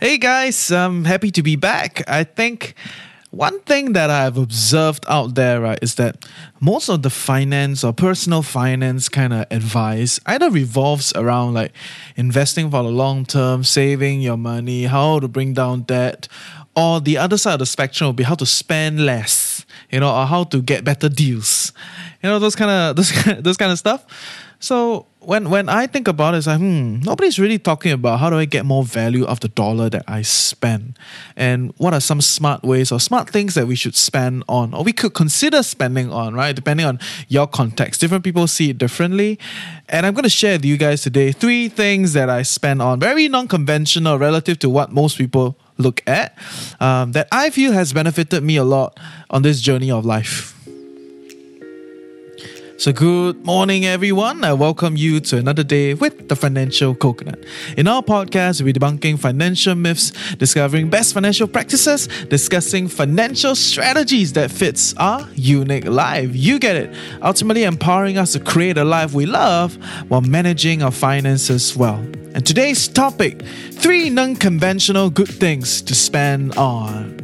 [0.00, 2.04] Hey guys, I'm happy to be back.
[2.06, 2.74] I think
[3.30, 6.24] one thing that I've observed out there, right, is that
[6.60, 11.72] most of the finance or personal finance kind of advice either revolves around like
[12.14, 16.28] investing for the long term, saving your money, how to bring down debt,
[16.76, 20.14] or the other side of the spectrum will be how to spend less, you know,
[20.14, 21.72] or how to get better deals,
[22.22, 23.10] you know, those kind of those
[23.40, 24.06] those kind of stuff.
[24.60, 28.30] So when when I think about it, it's like, hmm, nobody's really talking about how
[28.30, 30.98] do I get more value of the dollar that I spend,
[31.36, 34.82] and what are some smart ways or smart things that we should spend on, or
[34.82, 36.56] we could consider spending on, right?
[36.56, 36.98] Depending on
[37.28, 39.38] your context, different people see it differently,
[39.88, 42.98] and I'm going to share with you guys today three things that I spend on,
[42.98, 46.36] very non-conventional relative to what most people look at,
[46.80, 48.98] um, that I feel has benefited me a lot
[49.30, 50.57] on this journey of life.
[52.78, 54.44] So, good morning, everyone.
[54.44, 57.44] I welcome you to another day with the Financial Coconut.
[57.76, 64.52] In our podcast, we're debunking financial myths, discovering best financial practices, discussing financial strategies that
[64.52, 66.30] fits our unique life.
[66.36, 66.94] You get it.
[67.20, 69.74] Ultimately, empowering us to create a life we love
[70.06, 71.98] while managing our finances well.
[72.32, 73.42] And today's topic:
[73.72, 77.17] three non-conventional good things to spend on.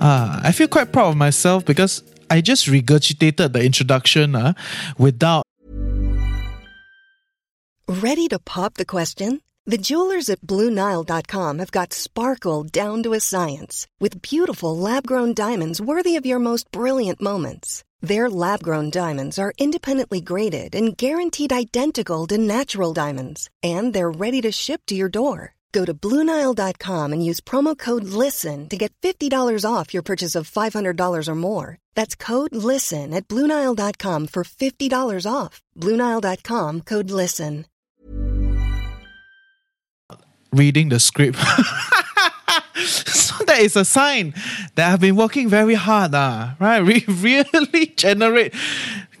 [0.00, 4.52] Uh, I feel quite proud of myself because I just regurgitated the introduction uh,
[4.98, 5.44] without.
[7.88, 9.40] Ready to pop the question?
[9.68, 15.34] The jewelers at BlueNile.com have got sparkle down to a science with beautiful lab grown
[15.34, 17.82] diamonds worthy of your most brilliant moments.
[18.00, 24.10] Their lab grown diamonds are independently graded and guaranteed identical to natural diamonds, and they're
[24.10, 25.55] ready to ship to your door.
[25.76, 29.30] Go to Bluenile.com and use promo code LISTEN to get $50
[29.70, 31.76] off your purchase of $500 or more.
[31.94, 35.60] That's code LISTEN at Bluenile.com for $50 off.
[35.76, 37.66] Bluenile.com code LISTEN.
[40.56, 41.38] reading the script.
[42.86, 44.32] so that is a sign
[44.74, 46.80] that I've been working very hard, uh, right?
[46.86, 48.54] We really generate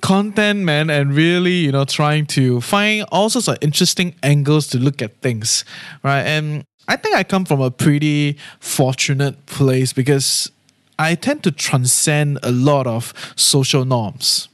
[0.06, 4.78] content, man, and really, you know, trying to find all sorts of interesting angles to
[4.78, 5.64] look at things,
[6.04, 6.22] right?
[6.22, 10.48] And I think I come from a pretty fortunate place because
[10.96, 14.48] I tend to transcend a lot of social norms.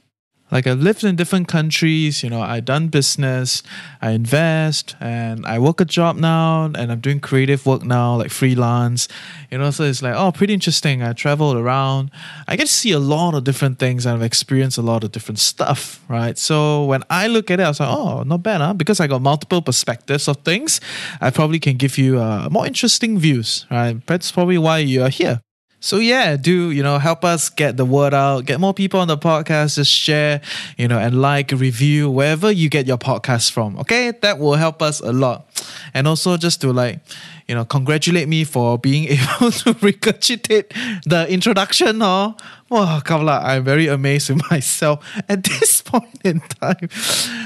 [0.53, 3.63] Like I've lived in different countries, you know, I done business,
[4.03, 8.29] I invest, and I work a job now, and I'm doing creative work now, like
[8.29, 9.07] freelance,
[9.49, 9.71] you know.
[9.71, 11.01] So it's like, oh, pretty interesting.
[11.01, 12.11] I traveled around,
[12.47, 15.11] I get to see a lot of different things, and I've experienced a lot of
[15.11, 16.37] different stuff, right?
[16.37, 18.73] So when I look at it, I was like, oh, not bad, huh?
[18.73, 20.79] Because I got multiple perspectives of things,
[21.19, 24.05] I probably can give you uh, more interesting views, right?
[24.05, 25.41] That's probably why you are here.
[25.83, 29.09] So yeah, do you know help us get the word out, get more people on
[29.09, 30.39] the podcast, just share,
[30.77, 33.77] you know, and like, review wherever you get your podcast from.
[33.79, 35.45] Okay, that will help us a lot.
[35.93, 37.01] And also just to like,
[37.49, 40.71] you know, congratulate me for being able to regurgitate
[41.03, 41.99] the introduction.
[41.99, 42.31] Huh?
[42.69, 46.87] Wow, Kavla, I'm very amazed with myself at this point in time.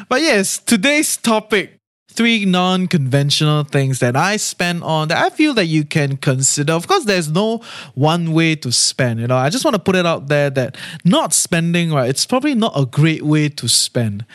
[0.10, 1.77] But yes, today's topic
[2.18, 6.74] three non-conventional things that I spend on that I feel that you can consider.
[6.74, 7.62] Of course, there's no
[7.94, 9.20] one way to spend.
[9.20, 10.76] You know, I just want to put it out there that
[11.06, 12.10] not spending, right?
[12.10, 14.26] It's probably not a great way to spend.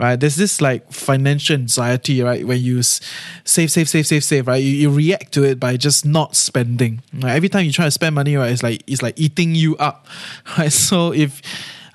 [0.00, 2.46] Right, there's this like financial anxiety, right?
[2.46, 3.08] When you save,
[3.44, 4.62] save, save, save, save, right?
[4.62, 7.02] You, you react to it by just not spending.
[7.12, 7.34] Right?
[7.34, 10.06] Every time you try to spend money, right, it's like it's like eating you up,
[10.58, 10.70] right?
[10.70, 11.42] So if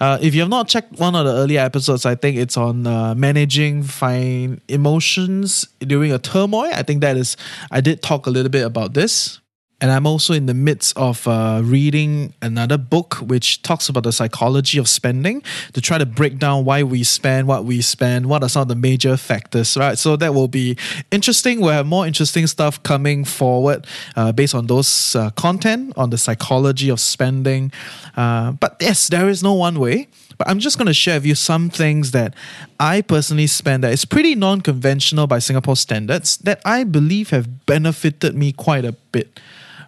[0.03, 2.85] uh, if you have not checked one of the earlier episodes, I think it's on
[2.85, 6.71] uh, managing fine emotions during a turmoil.
[6.73, 7.37] I think that is,
[7.71, 9.39] I did talk a little bit about this.
[9.81, 14.13] And I'm also in the midst of uh, reading another book which talks about the
[14.13, 18.43] psychology of spending to try to break down why we spend, what we spend, what
[18.43, 19.97] are some of the major factors, right?
[19.97, 20.77] So that will be
[21.11, 21.59] interesting.
[21.59, 23.85] We'll have more interesting stuff coming forward
[24.15, 27.71] uh, based on those uh, content on the psychology of spending.
[28.15, 30.07] Uh, but yes, there is no one way.
[30.37, 32.33] But I'm just going to share with you some things that
[32.79, 37.65] I personally spend that is pretty non conventional by Singapore standards that I believe have
[37.65, 39.39] benefited me quite a bit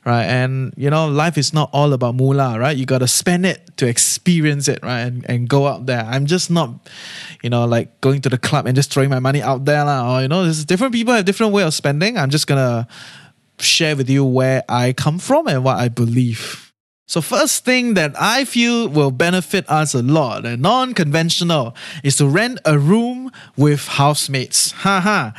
[0.06, 0.26] right?
[0.26, 2.78] And you know, life is not all about moolah, right?
[2.78, 5.02] You got to spend it to experience it, right?
[5.02, 6.06] And, and go out there.
[6.06, 6.70] I'm just not,
[7.42, 10.18] you know, like going to the club and just throwing my money out there, lah.
[10.18, 12.18] Or you know, there's different people have different way of spending.
[12.18, 12.88] I'm just gonna
[13.60, 16.65] share with you where I come from and what I believe.
[17.08, 22.28] So first thing that I feel will benefit us a lot and non-conventional is to
[22.28, 24.72] rent a room with housemates.
[24.72, 25.32] Haha.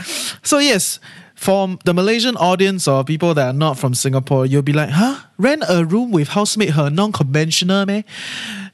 [0.43, 1.01] so yes,
[1.35, 5.21] for the Malaysian audience or people that are not from Singapore, you'll be like, huh?
[5.39, 8.05] Rent a room with housemate her non-conventional, man.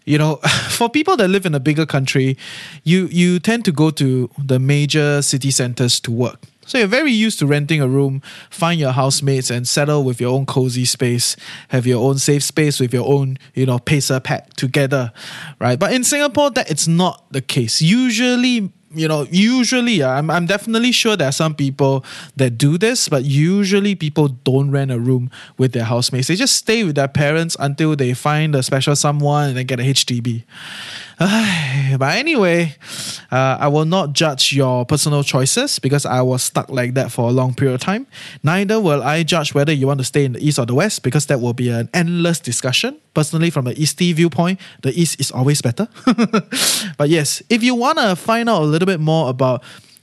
[0.04, 0.36] You know,
[0.68, 2.36] for people that live in a bigger country,
[2.84, 6.40] you you tend to go to the major city centers to work.
[6.66, 10.32] So you're very used to renting a room, find your housemates, and settle with your
[10.32, 11.36] own cozy space,
[11.68, 15.12] have your own safe space with your own, you know, pacer pack together,
[15.58, 15.78] right?
[15.78, 17.82] But in Singapore, that it's not the case.
[17.82, 22.04] Usually, you know, usually, I'm, I'm definitely sure there are some people
[22.36, 26.28] that do this, but usually people don't rent a room with their housemates.
[26.28, 29.80] They just stay with their parents until they find a special someone and then get
[29.80, 30.44] a HDB.
[31.98, 32.74] but anyway,
[33.30, 37.28] uh, I will not judge your personal choices because I was stuck like that for
[37.28, 38.06] a long period of time.
[38.42, 41.02] Neither will I judge whether you want to stay in the east or the west
[41.02, 42.98] because that will be an endless discussion.
[43.14, 45.88] Personally, from the Eastie viewpoint, the east is always better.
[46.96, 49.62] but yes, if you want to find out a little bit more about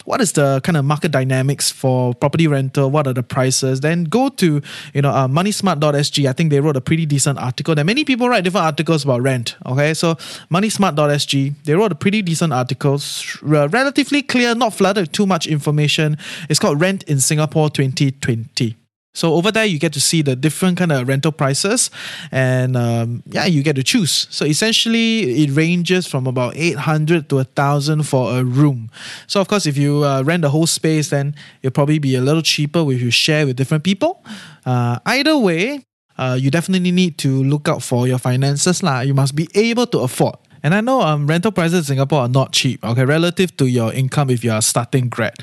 [0.10, 2.90] what is the kind of market dynamics for property rental?
[2.90, 3.82] What are the prices?
[3.82, 4.60] Then go to
[4.96, 6.28] you know uh, moneysmart.sg.
[6.28, 7.76] I think they wrote a pretty decent article.
[7.76, 9.56] There many people write different articles about rent.
[9.68, 10.16] Okay, so
[10.50, 13.00] moneysmart.sg they wrote a pretty decent article,
[13.44, 16.18] relatively clear, not flooded with too much information.
[16.50, 18.79] It's called Rent in Singapore 2020.
[19.20, 21.92] So over there, you get to see the different kind of rental prices,
[22.32, 24.32] and um, yeah, you get to choose.
[24.32, 28.88] So essentially, it ranges from about eight hundred to a thousand for a room.
[29.28, 32.24] So of course, if you uh, rent the whole space, then it'll probably be a
[32.24, 34.24] little cheaper if you share with different people.
[34.64, 35.84] Uh, either way,
[36.16, 39.04] uh, you definitely need to look out for your finances lah.
[39.04, 40.40] You must be able to afford.
[40.64, 43.94] And I know um, rental prices in Singapore are not cheap, okay, relative to your
[43.94, 45.36] income if you are starting grad,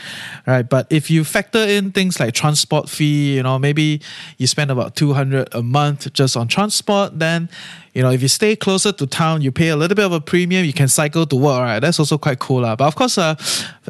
[0.46, 0.68] right?
[0.68, 4.00] But if you factor in things like transport fee, you know, maybe
[4.38, 7.48] you spend about 200 a month just on transport, then
[7.96, 10.20] you know, if you stay closer to town, you pay a little bit of a
[10.20, 11.78] premium, you can cycle to work, right?
[11.78, 12.62] That's also quite cool.
[12.62, 12.76] Uh.
[12.76, 13.34] But of course, uh,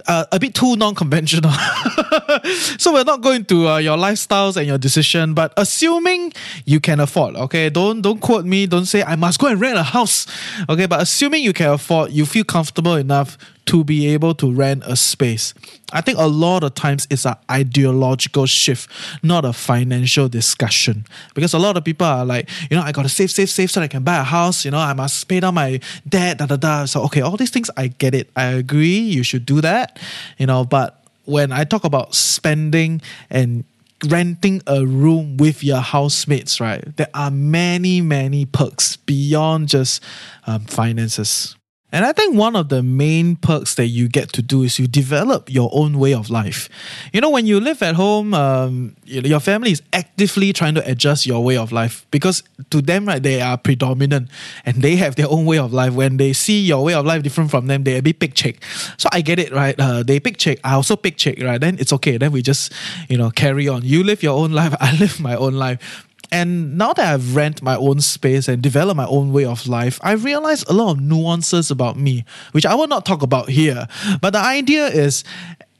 [0.06, 1.50] uh, a bit too non conventional.
[2.78, 6.32] so we're not going to uh, your lifestyles and your decision, but assuming
[6.64, 7.69] you can afford, okay?
[7.69, 10.28] Don't don't quote me, don't say I must go and rent a house,
[10.69, 10.87] okay?
[10.87, 14.94] But assuming you can afford, you feel comfortable enough to be able to rent a
[14.94, 15.54] space.
[15.90, 18.90] I think a lot of times it's an ideological shift,
[19.22, 21.06] not a financial discussion.
[21.34, 23.80] Because a lot of people are like, you know, I gotta save, save, save so
[23.80, 26.56] I can buy a house, you know, I must pay down my debt, da da
[26.56, 26.84] da.
[26.84, 28.28] So okay, all these things I get it.
[28.36, 29.98] I agree, you should do that,
[30.36, 33.64] you know, but when I talk about spending and
[34.04, 36.96] renting a room with your housemates, right?
[36.96, 40.02] There are many, many perks beyond just
[40.46, 41.55] um, finances.
[41.92, 44.88] And I think one of the main perks that you get to do is you
[44.88, 46.68] develop your own way of life.
[47.12, 51.26] You know, when you live at home, um, your family is actively trying to adjust
[51.26, 54.30] your way of life because to them, right, they are predominant
[54.64, 55.92] and they have their own way of life.
[55.92, 58.56] When they see your way of life different from them, they a bit pick check.
[58.96, 59.78] So I get it, right?
[59.78, 60.58] Uh, they pick check.
[60.64, 61.60] I also pick check, right?
[61.60, 62.18] Then it's okay.
[62.18, 62.72] Then we just,
[63.08, 63.82] you know, carry on.
[63.84, 64.74] You live your own life.
[64.80, 66.06] I live my own life.
[66.32, 69.99] And now that I've rent my own space and developed my own way of life,
[70.02, 73.87] I realize a lot of nuances about me, which I will not talk about here.
[74.20, 75.25] But the idea is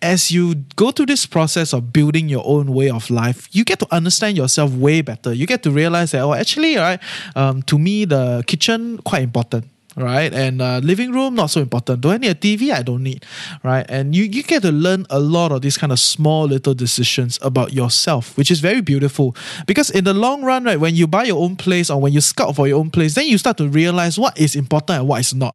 [0.03, 3.79] as you go through this process of building your own way of life, you get
[3.81, 5.33] to understand yourself way better.
[5.33, 7.01] You get to realize that, oh, actually, right,
[7.35, 9.65] um, to me, the kitchen quite important
[9.97, 10.33] right?
[10.33, 12.03] And uh, living room not so important.
[12.03, 12.73] Do I need a TV?
[12.73, 13.25] I don't need,
[13.65, 13.87] right?
[13.89, 17.39] And you you get to learn a lot of these kind of small little decisions
[17.43, 19.35] about yourself, which is very beautiful.
[19.67, 22.21] Because in the long run, right, when you buy your own place or when you
[22.21, 25.21] scout for your own place, then you start to realize what is important and what
[25.21, 25.55] is not.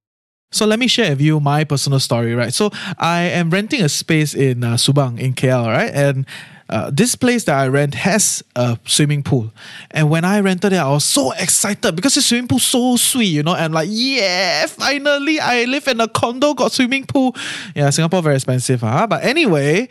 [0.52, 2.54] So let me share with you my personal story, right?
[2.54, 5.92] So I am renting a space in uh, Subang in KL, right?
[5.94, 6.26] And
[6.72, 9.52] uh, this place that I rent has a swimming pool.
[9.92, 13.26] And when I rented it, I was so excited because the swimming pool so sweet,
[13.26, 17.36] you know, and like, yeah, finally I live in a condo, got swimming pool.
[17.76, 19.08] Yeah, Singapore very expensive, huh?
[19.08, 19.90] But anyway,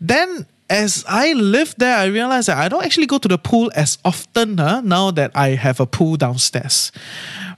[0.00, 3.70] then as I live there, I realized that I don't actually go to the pool
[3.74, 6.92] as often huh, now that I have a pool downstairs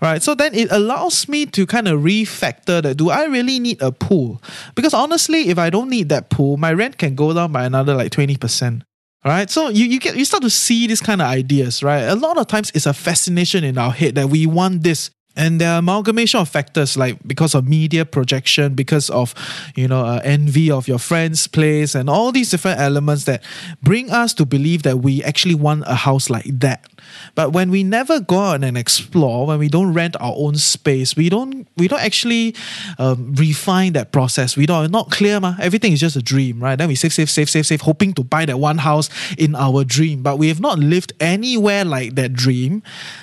[0.01, 0.23] right?
[0.23, 3.93] So then it allows me to kind of refactor that do I really need a
[3.93, 4.43] pool?
[4.75, 7.95] Because honestly, if I don't need that pool, my rent can go down by another
[7.95, 8.83] like 20%.
[9.23, 12.05] Right, so you, you get you start to see these kind of ideas, right?
[12.05, 15.63] A lot of times it's a fascination in our head that we want this and
[15.63, 19.35] are amalgamation of factors like because of media projection because of
[19.77, 23.43] you know uh, envy of your friend's place and all these different elements that
[23.83, 26.85] bring us to believe that we actually want a house like that
[27.35, 31.17] but when we never go out and explore when we don't rent our own space
[31.17, 32.55] we don't we don't actually
[32.99, 35.55] um, refine that process we don't not clear ma.
[35.61, 38.23] everything is just a dream right then we save save save save save hoping to
[38.23, 42.33] buy that one house in our dream but we have not lived anywhere like that
[42.33, 42.83] dream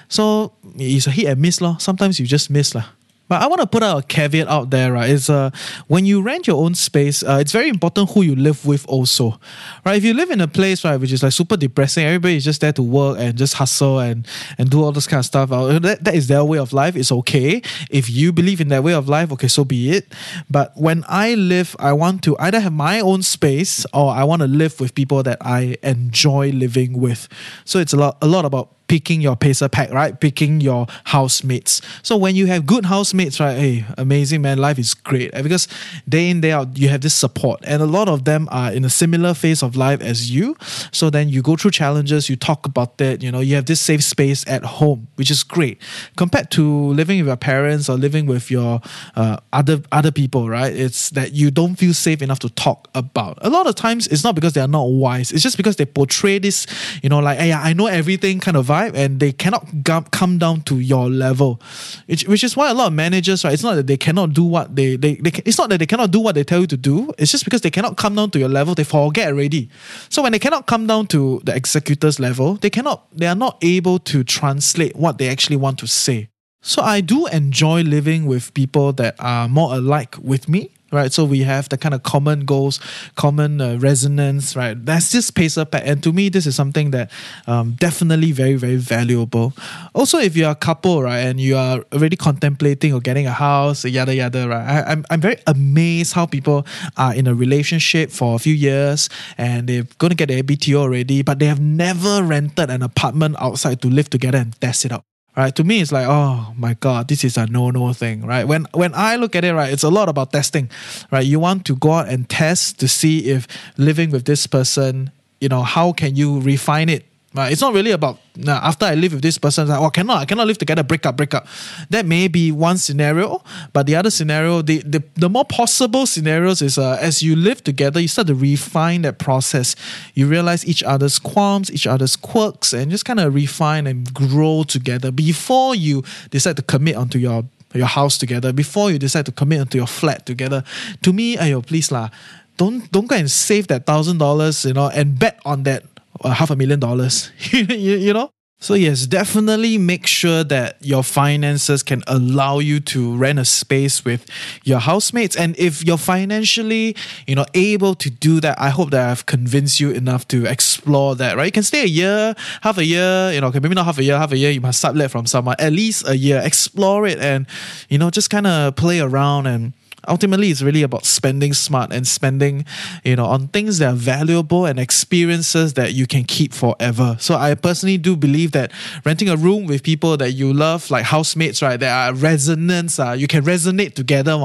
[0.09, 1.77] so it's a hit and miss lor.
[1.79, 2.85] Sometimes you just miss lah.
[3.27, 5.09] But I want to put out a caveat out there, right?
[5.09, 5.49] Is uh,
[5.87, 9.39] when you rent your own space, uh, it's very important who you live with, also,
[9.85, 9.97] right?
[9.97, 12.61] If you live in a place, right, which is like super depressing, everybody is just
[12.61, 15.51] there to work and just hustle and and do all this kind of stuff.
[15.51, 16.95] Uh, that, that is their way of life.
[16.95, 19.31] It's okay if you believe in that way of life.
[19.33, 20.13] Okay, so be it.
[20.49, 24.41] But when I live, I want to either have my own space or I want
[24.41, 27.27] to live with people that I enjoy living with.
[27.65, 30.19] So it's a lot, a lot about picking your pacer pack, right?
[30.19, 31.81] Picking your housemates.
[32.03, 33.57] So when you have good housemates, right?
[33.57, 35.67] Hey, amazing man, life is great because
[36.07, 38.85] day in day out you have this support, and a lot of them are in
[38.85, 40.55] a similar phase of life as you.
[40.91, 43.23] So then you go through challenges, you talk about it.
[43.23, 45.81] You know, you have this safe space at home, which is great
[46.15, 46.63] compared to
[46.93, 48.81] living with your parents or living with your
[49.15, 50.73] uh, other other people, right?
[50.73, 53.37] It's that you don't feel safe enough to talk about.
[53.41, 55.31] A lot of times, it's not because they are not wise.
[55.31, 56.67] It's just because they portray this,
[57.01, 59.65] you know, like, hey, I know everything kind of vibe, and they cannot
[60.11, 61.61] come down to your level,
[62.05, 63.53] which, which is why a lot of managers, right?
[63.53, 66.11] It's not that they cannot do what they, they, they it's not that they cannot
[66.11, 67.11] do what they tell you to do.
[67.17, 68.75] It's just because they cannot come down to your level.
[68.75, 69.69] They forget already.
[70.09, 73.57] So when they cannot come down to the executor's level, they cannot, they are not
[73.61, 76.29] able to translate what they actually want to say.
[76.61, 81.11] So I do enjoy living with people that are more alike with me right?
[81.11, 82.79] So we have the kind of common goals,
[83.15, 84.73] common uh, resonance, right?
[84.73, 87.11] That's just pacer pack, and to me, this is something that
[87.47, 89.53] um, definitely very very valuable.
[89.93, 93.85] Also, if you're a couple, right, and you are already contemplating or getting a house,
[93.85, 94.67] yada yada, right?
[94.67, 96.65] I, I'm I'm very amazed how people
[96.97, 100.75] are in a relationship for a few years and they're going to get their BTO
[100.75, 104.91] already, but they have never rented an apartment outside to live together and test it
[104.91, 105.06] out
[105.37, 105.55] right?
[105.55, 108.45] To me it's like oh my god this is a no no thing right?
[108.45, 110.69] When when i look at it right it's a lot about testing
[111.11, 111.25] right?
[111.25, 115.47] You want to go out and test to see if living with this person you
[115.47, 117.05] know how can you refine it
[117.37, 117.51] Right?
[117.51, 120.25] It's not really about nah, after I live with this person, like, oh, cannot, I
[120.25, 121.45] cannot live together, break up, break up.
[121.91, 126.63] That may be one scenario, but the other scenario, the the, the more possible scenarios
[126.63, 129.75] is uh, as you live together, you start to refine that process.
[130.15, 134.63] You realize each other's qualms, each other's quirks, and just kind of refine and grow
[134.63, 139.31] together before you decide to commit onto your your house together, before you decide to
[139.31, 140.63] commit onto your flat together.
[141.03, 142.09] To me, ayo, please lah,
[142.57, 145.83] don't don't go and save that thousand dollars, you know, and bet on that
[146.23, 147.31] uh, half a million dollars.
[147.51, 148.31] you, you know?
[148.59, 154.03] So, yes, definitely make sure that your finances can allow you to rent a space
[154.03, 154.25] with
[154.63, 155.35] your housemates.
[155.35, 156.95] And if you're financially,
[157.27, 161.13] you know, able to do that, I hope that I've convinced you enough to explore
[161.17, 161.45] that, right?
[161.45, 164.03] You can stay a year, half a year, you know, okay, maybe not half a
[164.03, 167.19] year, half a year, you must sublet from someone, at least a year, explore it
[167.19, 167.45] and,
[167.89, 169.73] you know, just kind of play around and
[170.07, 172.65] ultimately it's really about spending smart and spending
[173.03, 177.17] you know on things that are valuable and experiences that you can keep forever.
[177.19, 178.71] So i personally do believe that
[179.05, 183.11] renting a room with people that you love like housemates right there are resonance uh,
[183.11, 184.37] you can resonate together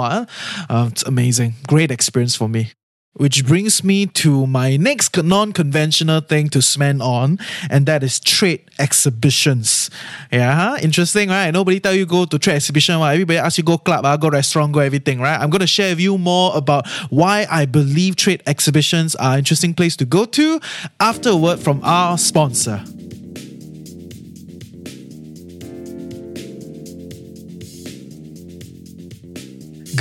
[0.69, 1.55] uh, it's amazing.
[1.67, 2.73] Great experience for me
[3.15, 7.39] which brings me to my next non conventional thing to spend on,
[7.71, 9.91] and that is trade exhibitions.
[10.33, 10.79] Yeah, huh?
[10.83, 11.51] interesting, right?
[11.51, 13.13] Nobody tell you go to trade exhibition, right?
[13.13, 15.39] Everybody ask you go club, uh, go restaurant, go everything, right?
[15.39, 19.39] I'm going to share with you more about why I believe trade exhibitions are an
[19.41, 20.61] interesting place to go to
[21.01, 22.83] after a word from our sponsor.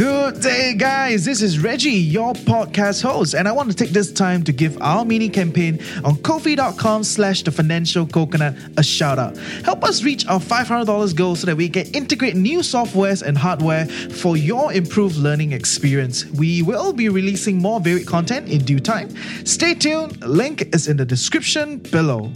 [0.01, 1.25] Good day, guys.
[1.25, 4.81] This is Reggie, your podcast host, and I want to take this time to give
[4.81, 9.37] our mini campaign on Ko-fi.com slash the financial coconut a shout out.
[9.63, 13.85] Help us reach our $500 goal so that we can integrate new softwares and hardware
[13.85, 16.25] for your improved learning experience.
[16.25, 19.15] We will be releasing more varied content in due time.
[19.45, 20.19] Stay tuned.
[20.25, 22.31] Link is in the description below.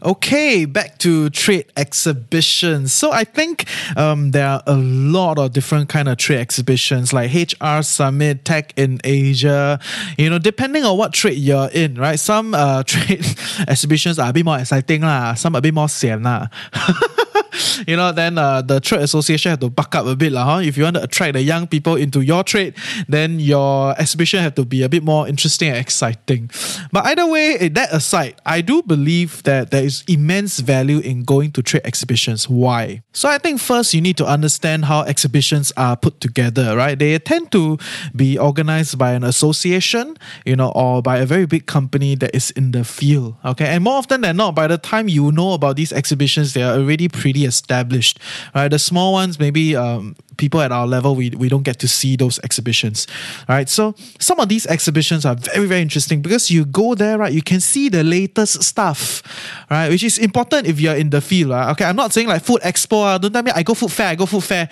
[0.00, 2.92] Okay, back to trade exhibitions.
[2.92, 7.34] So I think um, there are a lot of different kind of trade exhibitions like
[7.34, 9.80] HR Summit, Tech in Asia.
[10.16, 12.18] You know, depending on what trade you're in, right?
[12.18, 13.26] Some uh, trade
[13.66, 15.34] exhibitions are a bit more exciting lah.
[15.34, 16.46] Some a bit more sian lah.
[17.88, 20.44] you know, then uh, the trade association have to buck up a bit lah.
[20.44, 20.60] Huh?
[20.60, 22.74] If you want to attract the young people into your trade,
[23.08, 26.50] then your exhibition have to be a bit more interesting and exciting.
[26.92, 31.24] But either way, eh, that aside, I do believe that there is immense value in
[31.24, 32.48] going to trade exhibitions.
[32.48, 33.02] Why?
[33.12, 36.98] So I think first you need to understand how exhibitions are put together, right?
[36.98, 37.78] They tend to
[38.14, 42.50] be organized by an association, you know, or by a very big company that is
[42.52, 43.34] in the field.
[43.44, 43.66] Okay.
[43.66, 46.76] And more often than not, by the time you know about these exhibitions, they are
[46.76, 48.20] already pretty established.
[48.54, 48.68] Right?
[48.68, 52.16] The small ones maybe um, people at our level, we, we don't get to see
[52.16, 53.06] those exhibitions.
[53.48, 53.68] All right.
[53.68, 57.32] So some of these exhibitions are very, very interesting because you go there, right?
[57.32, 59.22] You can see the latest stuff,
[59.70, 59.90] right?
[59.90, 61.50] Which is important if you're in the field.
[61.50, 61.70] Right?
[61.72, 61.84] Okay.
[61.84, 63.04] I'm not saying like food expo.
[63.04, 64.70] Uh, don't tell me I go food fair, I go food fair.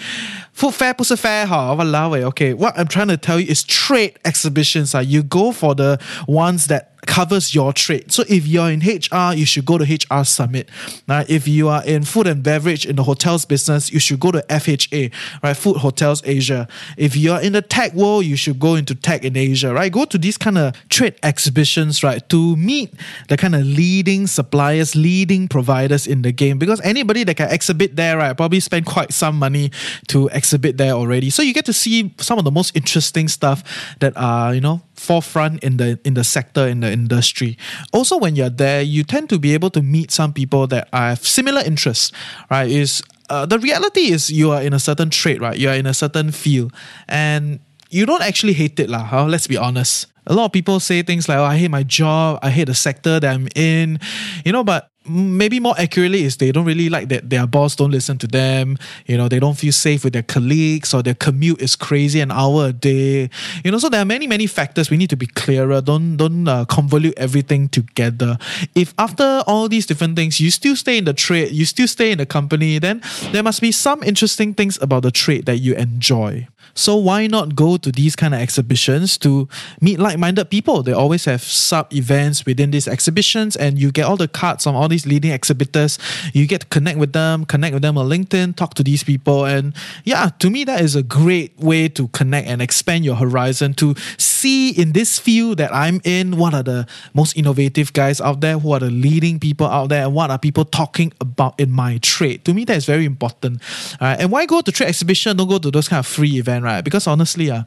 [0.55, 4.93] Food fair 不是 fair 哈，walao Okay, what I'm trying to tell you is trade exhibitions.
[4.93, 8.11] Uh, you go for the ones that covers your trade.
[8.11, 10.69] So if you're in HR, you should go to HR Summit.
[11.07, 11.27] Right?
[11.27, 14.43] If you are in food and beverage in the hotels business, you should go to
[14.47, 15.57] FHA, right?
[15.57, 16.67] Food Hotels Asia.
[16.97, 19.91] If you're in the tech world, you should go into tech in Asia, right?
[19.91, 22.21] Go to these kind of trade exhibitions, right?
[22.29, 22.93] To meet
[23.29, 26.59] the kind of leading suppliers, leading providers in the game.
[26.59, 29.71] Because anybody that can exhibit there, right, probably spend quite some money
[30.09, 31.30] to exhibit there already.
[31.30, 33.62] So you get to see some of the most interesting stuff
[34.00, 37.56] that are, you know, forefront in the in the sector in the industry.
[37.92, 41.24] Also, when you're there, you tend to be able to meet some people that have
[41.24, 42.12] similar interests.
[42.50, 42.70] Right?
[42.70, 45.56] Is uh, the reality is you are in a certain trade, right?
[45.56, 46.72] You are in a certain field,
[47.08, 47.60] and
[47.90, 49.04] you don't actually hate it, lah.
[49.04, 49.26] Huh?
[49.26, 50.06] Let's be honest.
[50.26, 52.40] A lot of people say things like, "Oh, I hate my job.
[52.42, 54.00] I hate the sector that I'm in,"
[54.44, 54.64] you know.
[54.64, 58.26] But maybe more accurately is they don't really like that their boss don't listen to
[58.26, 58.78] them.
[59.06, 62.30] You know they don't feel safe with their colleagues or their commute is crazy an
[62.30, 63.30] hour a day.
[63.64, 65.80] You know so there are many many factors we need to be clearer.
[65.80, 68.38] Don't don't uh, convolute everything together.
[68.74, 72.12] If after all these different things you still stay in the trade you still stay
[72.12, 75.74] in the company then there must be some interesting things about the trade that you
[75.74, 79.48] enjoy so why not go to these kind of exhibitions to
[79.80, 80.82] meet like-minded people?
[80.82, 84.76] They always have sub events within these exhibitions, and you get all the cards from
[84.76, 85.98] all these leading exhibitors.
[86.32, 89.44] You get to connect with them, connect with them on LinkedIn, talk to these people,
[89.44, 93.74] and yeah, to me that is a great way to connect and expand your horizon
[93.74, 98.40] to see in this field that I'm in what are the most innovative guys out
[98.40, 101.70] there, who are the leading people out there, and what are people talking about in
[101.70, 102.44] my trade.
[102.44, 103.62] To me, that is very important.
[104.00, 105.36] and why go to trade exhibition?
[105.36, 106.84] Don't go to those kind of free event, right?
[106.84, 107.62] Because honestly, uh,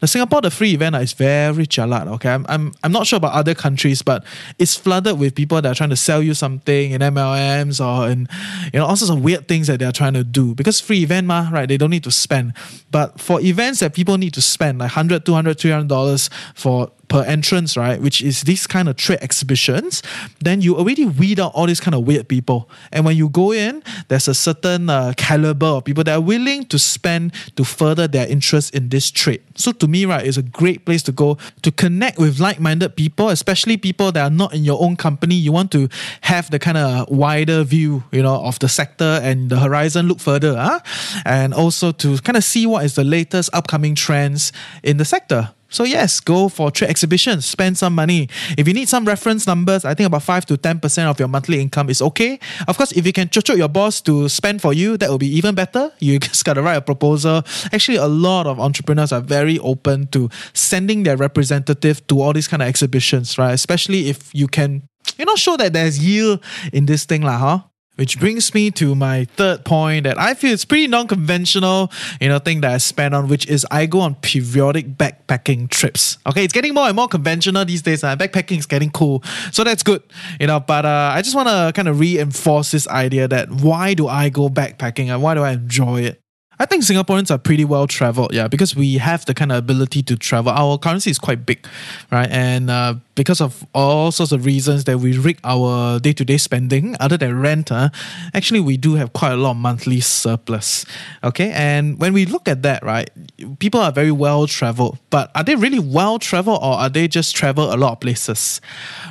[0.00, 2.06] the Singapore the free event uh, is very jalat.
[2.14, 4.24] Okay, I'm, I'm I'm not sure about other countries, but
[4.58, 8.28] it's flooded with people that are trying to sell you something in MLMs or in
[8.72, 10.54] you know all sorts of weird things that they're trying to do.
[10.54, 11.68] Because free event, ma, right?
[11.68, 12.54] They don't need to spend.
[12.90, 17.22] But for events that people need to spend like 100 200 300 dollars for per
[17.26, 20.02] entrance, right, which is these kind of trade exhibitions,
[20.40, 22.68] then you already weed out all these kind of weird people.
[22.90, 26.64] And when you go in, there's a certain uh, caliber of people that are willing
[26.64, 29.42] to spend to further their interest in this trade.
[29.54, 33.28] So to me, right, it's a great place to go to connect with like-minded people,
[33.28, 35.36] especially people that are not in your own company.
[35.36, 35.88] You want to
[36.22, 40.18] have the kind of wider view, you know, of the sector and the horizon, look
[40.18, 40.80] further, huh?
[41.24, 44.50] and also to kind of see what is the latest upcoming trends
[44.82, 45.54] in the sector.
[45.74, 48.28] So yes, go for trade exhibitions, spend some money.
[48.56, 51.60] If you need some reference numbers, I think about 5 to 10% of your monthly
[51.60, 52.38] income is okay.
[52.68, 55.36] Of course, if you can chuchuk your boss to spend for you, that will be
[55.36, 55.90] even better.
[56.04, 57.42] You just got to write a proposal.
[57.72, 62.46] Actually, a lot of entrepreneurs are very open to sending their representative to all these
[62.46, 63.52] kind of exhibitions, right?
[63.52, 64.86] Especially if you can,
[65.18, 67.58] you know, show that there's yield in this thing, lah, huh?
[67.96, 72.40] Which brings me to my third point that I feel it's pretty non-conventional, you know,
[72.40, 76.18] thing that I spend on, which is I go on periodic backpacking trips.
[76.26, 78.02] Okay, it's getting more and more conventional these days.
[78.02, 80.02] Uh, backpacking is getting cool, so that's good,
[80.40, 80.58] you know.
[80.58, 84.28] But uh, I just want to kind of reinforce this idea that why do I
[84.28, 86.20] go backpacking and why do I enjoy it?
[86.58, 90.02] I think Singaporeans are pretty well traveled, yeah, because we have the kind of ability
[90.04, 90.52] to travel.
[90.52, 91.66] Our currency is quite big,
[92.12, 92.30] right?
[92.30, 96.36] And uh, because of all sorts of reasons that we rig our day to day
[96.36, 97.90] spending, other than rent, uh,
[98.34, 100.84] actually, we do have quite a lot of monthly surplus.
[101.22, 101.50] Okay.
[101.52, 103.10] And when we look at that, right,
[103.58, 107.34] people are very well traveled, but are they really well traveled or are they just
[107.36, 108.60] travel a lot of places?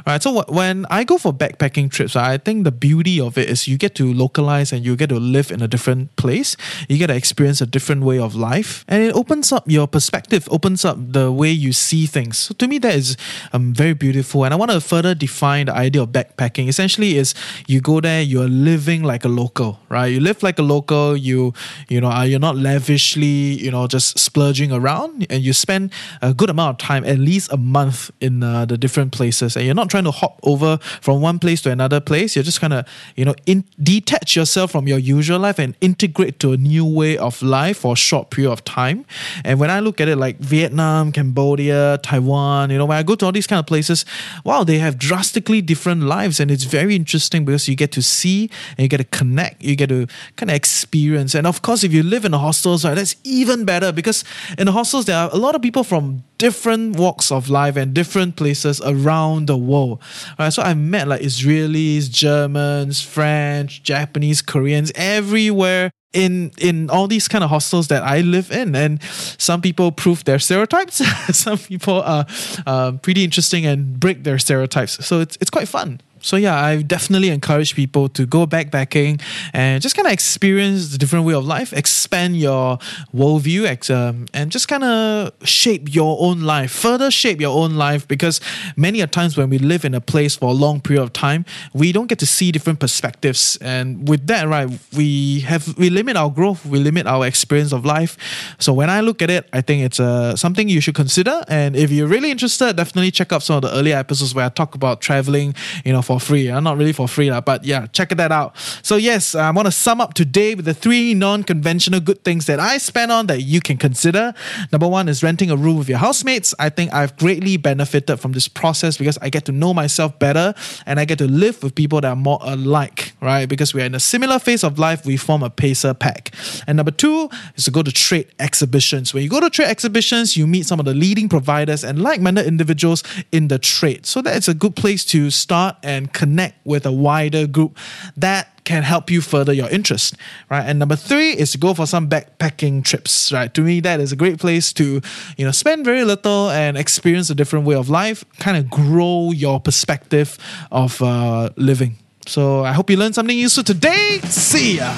[0.05, 0.21] Right.
[0.21, 3.77] So when I go for backpacking trips, I think the beauty of it is you
[3.77, 6.57] get to localize and you get to live in a different place.
[6.89, 10.47] You get to experience a different way of life and it opens up your perspective,
[10.51, 12.37] opens up the way you see things.
[12.37, 13.17] So to me, that is
[13.53, 14.45] um, very beautiful.
[14.45, 16.67] And I want to further define the idea of backpacking.
[16.67, 17.33] Essentially, is
[17.67, 20.07] you go there, you're living like a local, right?
[20.07, 21.15] You live like a local.
[21.15, 21.53] You
[21.89, 26.49] you know, you're not lavishly, you know, just splurging around, and you spend a good
[26.49, 29.89] amount of time, at least a month, in uh, the different places, and you're not
[29.89, 32.35] trying to hop over from one place to another place.
[32.35, 36.39] You're just kind of you know in, detach yourself from your usual life and integrate
[36.39, 39.05] to a new way of life for a short period of time.
[39.43, 43.15] And when I look at it, like Vietnam, Cambodia, Taiwan, you know, when I go
[43.15, 44.05] to all these kind of places places,
[44.43, 46.39] wow, they have drastically different lives.
[46.39, 49.75] And it's very interesting because you get to see and you get to connect, you
[49.75, 51.35] get to kind of experience.
[51.35, 54.23] And of course, if you live in the hostels, right, that's even better because
[54.57, 57.93] in the hostels, there are a lot of people from different walks of life and
[57.93, 60.01] different places around the world.
[60.39, 67.27] Right, so I met like Israelis, Germans, French, Japanese, Koreans, everywhere in in all these
[67.27, 69.01] kind of hostels that I live in, and
[69.37, 71.01] some people prove their stereotypes.
[71.37, 72.25] some people are
[72.65, 75.05] uh, pretty interesting and break their stereotypes.
[75.05, 79.81] So it's it's quite fun so yeah, I definitely encourage people to go backpacking and
[79.81, 82.77] just kind of experience the different way of life, expand your
[83.13, 88.07] worldview, um, and just kind of shape your own life, further shape your own life.
[88.07, 88.39] Because
[88.77, 91.43] many a times when we live in a place for a long period of time,
[91.73, 96.15] we don't get to see different perspectives, and with that, right, we have we limit
[96.15, 98.17] our growth, we limit our experience of life.
[98.59, 101.43] So when I look at it, I think it's uh, something you should consider.
[101.49, 104.49] And if you're really interested, definitely check out some of the earlier episodes where I
[104.49, 106.49] talk about traveling, you know, for for free.
[106.49, 108.55] Uh, not really for free, uh, but yeah, check that out.
[108.81, 112.45] So, yes, I want to sum up today with the three non conventional good things
[112.45, 114.33] that I spend on that you can consider.
[114.71, 116.53] Number one is renting a room with your housemates.
[116.59, 120.53] I think I've greatly benefited from this process because I get to know myself better
[120.85, 123.47] and I get to live with people that are more alike, right?
[123.47, 126.31] Because we're in a similar phase of life, we form a pacer pack.
[126.67, 129.15] And number two is to go to trade exhibitions.
[129.15, 132.21] When you go to trade exhibitions, you meet some of the leading providers and like
[132.21, 134.05] minded individuals in the trade.
[134.05, 137.77] So that's a good place to start and and connect with a wider group
[138.17, 140.15] that can help you further your interest,
[140.49, 140.65] right?
[140.65, 143.53] And number three is to go for some backpacking trips, right?
[143.53, 145.01] To me, that is a great place to,
[145.37, 149.31] you know, spend very little and experience a different way of life, kind of grow
[149.31, 150.37] your perspective
[150.71, 151.97] of uh, living.
[152.25, 154.19] So I hope you learned something useful today.
[154.29, 154.91] See ya.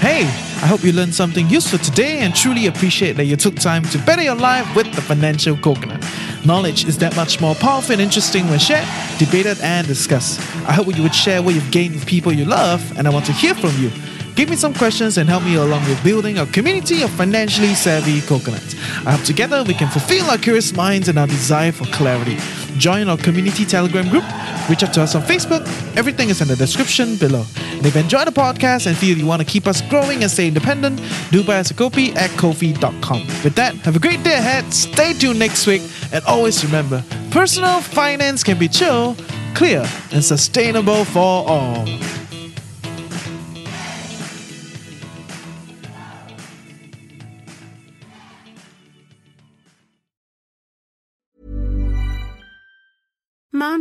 [0.00, 0.24] Hey,
[0.62, 3.98] I hope you learned something useful today and truly appreciate that you took time to
[3.98, 6.04] better your life with the financial coconut.
[6.44, 8.86] Knowledge is that much more powerful and interesting when shared,
[9.18, 10.40] debated, and discussed.
[10.66, 13.26] I hope you would share what you've gained with people you love, and I want
[13.26, 13.90] to hear from you.
[14.34, 18.22] Give me some questions and help me along with building a community of financially savvy
[18.22, 18.74] coconuts.
[19.06, 22.38] I hope together we can fulfill our curious minds and our desire for clarity.
[22.78, 24.24] Join our community Telegram group,
[24.70, 25.62] reach out to us on Facebook.
[25.96, 27.44] Everything is in the description below.
[27.72, 30.30] And if you enjoy the podcast and feel you want to keep us growing and
[30.30, 33.26] stay independent, do buy us a copy at kofi.com.
[33.44, 37.80] With that, have a great day ahead, stay tuned next week, and always remember personal
[37.80, 39.14] finance can be chill,
[39.54, 41.84] clear, and sustainable for all.